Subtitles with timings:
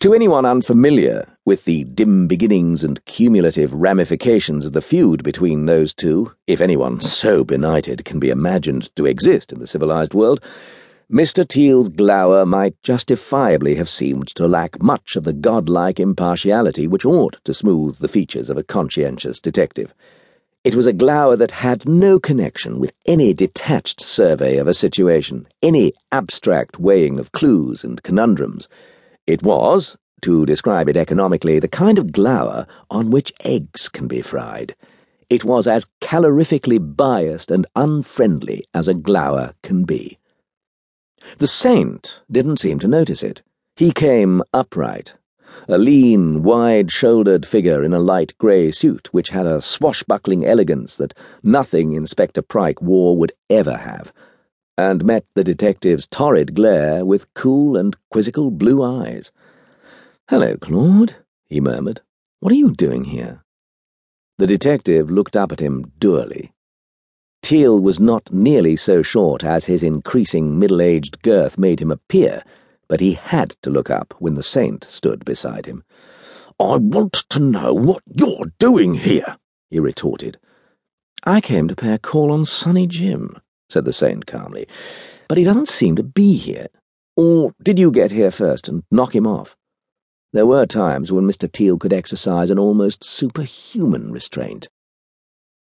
[0.00, 5.92] To anyone unfamiliar with the dim beginnings and cumulative ramifications of the feud between those
[5.92, 10.40] two, if anyone so benighted can be imagined to exist in the civilized world,
[11.10, 11.48] Mr.
[11.48, 17.38] Teal's glower might justifiably have seemed to lack much of the godlike impartiality which ought
[17.44, 19.94] to smooth the features of a conscientious detective.
[20.62, 25.48] It was a glower that had no connection with any detached survey of a situation,
[25.62, 28.68] any abstract weighing of clues and conundrums.
[29.26, 34.22] It was, to describe it economically, the kind of glower on which eggs can be
[34.22, 34.76] fried.
[35.28, 40.18] It was as calorifically biased and unfriendly as a glower can be.
[41.38, 43.42] The saint didn't seem to notice it.
[43.74, 45.14] He came upright,
[45.68, 50.96] a lean, wide shouldered figure in a light grey suit which had a swashbuckling elegance
[50.96, 54.12] that nothing Inspector Pryke wore would ever have,
[54.76, 59.30] and met the detective's torrid glare with cool and quizzical blue eyes.
[60.28, 61.16] Hello, Claude,
[61.46, 62.00] he murmured.
[62.40, 63.42] What are you doing here?
[64.38, 66.52] The detective looked up at him dourly.
[67.42, 72.42] Teal was not nearly so short as his increasing middle aged girth made him appear
[72.88, 75.84] but he had to look up when the saint stood beside him.
[76.58, 79.36] I want to know what you're doing here,
[79.68, 80.38] he retorted.
[81.24, 83.36] I came to pay a call on Sonny Jim,
[83.68, 84.66] said the saint calmly,
[85.28, 86.68] but he doesn't seem to be here.
[87.16, 89.56] Or did you get here first and knock him off?
[90.32, 91.50] There were times when Mr.
[91.50, 94.68] Teal could exercise an almost superhuman restraint.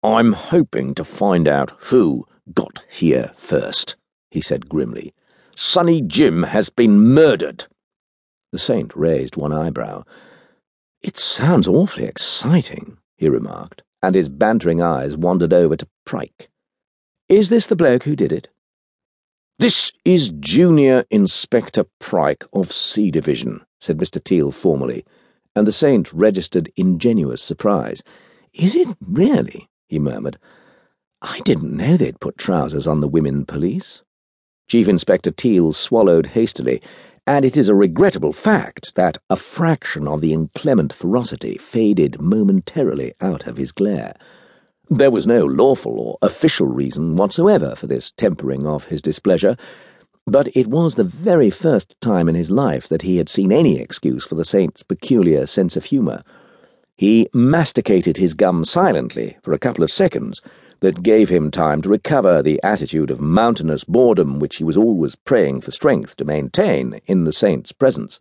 [0.02, 3.96] I'm hoping to find out who got here first,
[4.30, 5.14] he said grimly.
[5.54, 7.66] Sonny Jim has been murdered.
[8.52, 10.04] The saint raised one eyebrow.
[11.00, 16.48] It sounds awfully exciting, he remarked, and his bantering eyes wandered over to Pryke.
[17.28, 18.46] Is this the bloke who did it?
[19.58, 24.22] This is Junior Inspector Pryke of C Division, said Mr.
[24.22, 25.04] Teal formally,
[25.56, 28.00] and the saint registered ingenuous surprise.
[28.52, 29.68] Is it really?
[29.88, 30.38] he murmured.
[31.20, 34.02] I didn't know they'd put trousers on the women police.
[34.68, 36.80] Chief Inspector Teal swallowed hastily,
[37.26, 43.14] and it is a regrettable fact that a fraction of the inclement ferocity faded momentarily
[43.20, 44.14] out of his glare.
[44.88, 49.56] There was no lawful or official reason whatsoever for this tempering of his displeasure,
[50.26, 53.80] but it was the very first time in his life that he had seen any
[53.80, 56.22] excuse for the saint's peculiar sense of humour.
[56.96, 60.40] He masticated his gum silently for a couple of seconds,
[60.80, 65.14] that gave him time to recover the attitude of mountainous boredom which he was always
[65.14, 68.20] praying for strength to maintain in the saint's presence.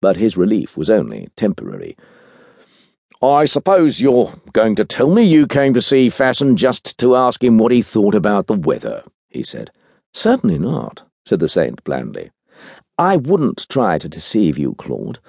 [0.00, 1.96] But his relief was only temporary.
[3.24, 7.44] I suppose you're going to tell me you came to see Fasson just to ask
[7.44, 9.70] him what he thought about the weather, he said.
[10.12, 12.32] Certainly not, said the saint blandly.
[12.98, 15.20] I wouldn't try to deceive you, Claude.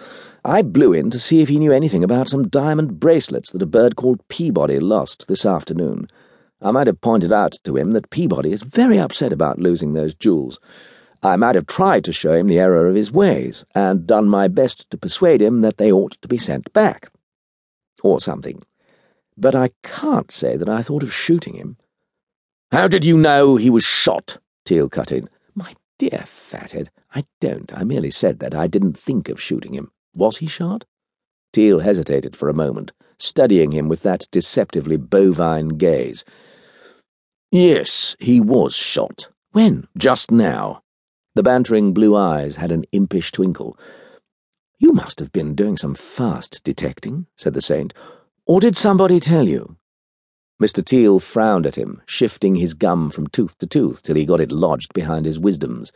[0.43, 3.67] I blew in to see if he knew anything about some diamond bracelets that a
[3.67, 6.07] bird called Peabody lost this afternoon.
[6.63, 10.15] I might have pointed out to him that Peabody is very upset about losing those
[10.15, 10.59] jewels.
[11.21, 14.47] I might have tried to show him the error of his ways, and done my
[14.47, 17.11] best to persuade him that they ought to be sent back.
[18.03, 18.62] Or something.
[19.36, 21.78] But I can't say that I thought of shooting him.
[22.72, 24.38] How did you know he was shot?
[24.66, 25.28] Teal cut in.
[25.56, 27.72] My dear fathead, I don't.
[27.74, 29.91] I merely said that I didn't think of shooting him.
[30.14, 30.86] Was he shot?
[31.52, 36.25] Teal hesitated for a moment, studying him with that deceptively bovine gaze.
[37.52, 39.30] Yes, he was shot.
[39.52, 39.88] When?
[39.97, 40.81] Just now.
[41.35, 43.78] The bantering blue eyes had an impish twinkle.
[44.83, 47.94] You must have been doing some fast detecting, said the saint.
[48.45, 49.77] Or did somebody tell you?
[50.61, 50.83] Mr.
[50.83, 54.51] Teal frowned at him, shifting his gum from tooth to tooth till he got it
[54.51, 55.93] lodged behind his wisdoms.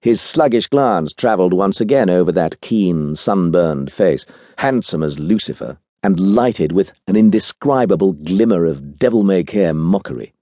[0.00, 4.26] His sluggish glance travelled once again over that keen, sunburned face,
[4.58, 10.34] handsome as Lucifer, and lighted with an indescribable glimmer of devil-may-care mockery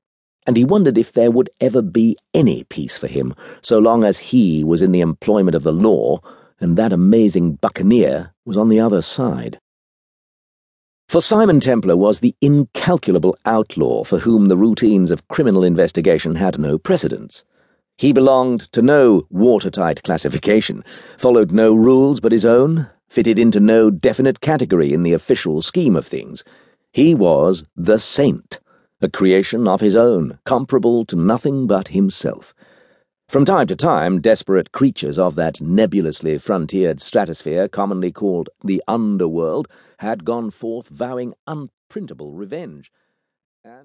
[0.47, 4.19] and he wondered if there would ever be any peace for him so long as
[4.19, 6.19] he was in the employment of the law
[6.60, 9.58] and that amazing buccaneer was on the other side.
[11.08, 16.58] For Simon Templar was the incalculable outlaw for whom the routines of criminal investigation had
[16.58, 17.43] no precedence.
[17.99, 20.85] He belonged to no watertight classification,
[21.19, 25.96] followed no rules but his own, fitted into no definite category in the official scheme
[25.96, 26.44] of things.
[26.93, 28.61] He was the saint
[29.02, 32.55] a creation of his own, comparable to nothing but himself.
[33.31, 39.69] From time to time, desperate creatures of that nebulously frontiered stratosphere commonly called the underworld
[40.00, 42.91] had gone forth vowing unprintable revenge.